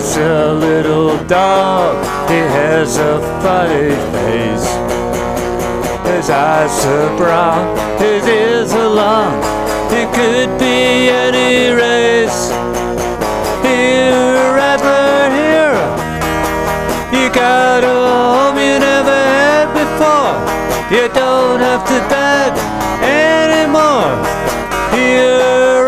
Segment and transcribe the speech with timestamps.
[0.00, 1.94] He's a little dog,
[2.28, 4.68] he has a funny face.
[6.08, 9.36] His eyes are brown, his ears are long,
[9.90, 12.50] he could be any race.
[13.62, 15.78] Here, Rattler, here,
[17.12, 20.34] you got a home you never had before.
[20.90, 22.52] You don't have to beg
[23.04, 24.16] anymore.
[24.96, 25.79] Here,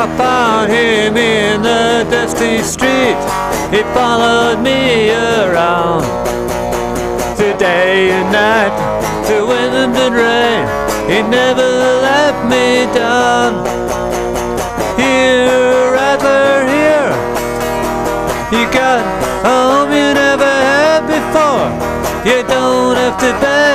[0.00, 3.18] I found him in the dusty street.
[3.74, 6.06] He followed me around.
[7.38, 8.70] To day and night,
[9.26, 10.66] to wind and rain,
[11.10, 11.66] he never
[12.06, 13.66] left me down.
[14.94, 17.10] Here, Rattler, here,
[18.54, 21.66] you got a home you never had before.
[22.24, 23.67] You don't have to beg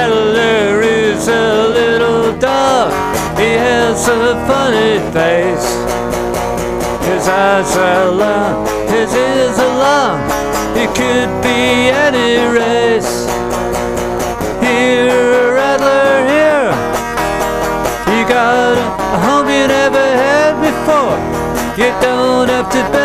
[0.00, 2.90] Rattler is a little dog.
[3.38, 5.68] He has a funny face.
[7.04, 10.18] His eyes are long, his ears are long.
[10.74, 13.28] He could be any race.
[14.64, 16.72] Here, Rattler, here.
[18.10, 21.18] You got a home you never had before.
[21.76, 22.99] You don't have to